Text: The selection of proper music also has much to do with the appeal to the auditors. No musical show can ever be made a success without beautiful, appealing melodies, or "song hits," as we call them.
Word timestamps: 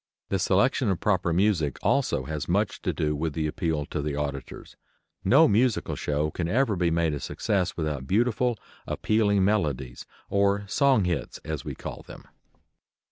The 0.29 0.39
selection 0.39 0.89
of 0.89 0.99
proper 0.99 1.31
music 1.31 1.77
also 1.83 2.23
has 2.23 2.49
much 2.49 2.81
to 2.81 2.91
do 2.91 3.15
with 3.15 3.33
the 3.33 3.45
appeal 3.45 3.85
to 3.85 4.01
the 4.01 4.15
auditors. 4.15 4.75
No 5.23 5.47
musical 5.47 5.95
show 5.95 6.31
can 6.31 6.47
ever 6.47 6.75
be 6.75 6.89
made 6.89 7.13
a 7.13 7.19
success 7.19 7.77
without 7.77 8.07
beautiful, 8.07 8.57
appealing 8.87 9.45
melodies, 9.45 10.07
or 10.27 10.65
"song 10.67 11.03
hits," 11.03 11.37
as 11.45 11.63
we 11.63 11.75
call 11.75 12.01
them. 12.01 12.23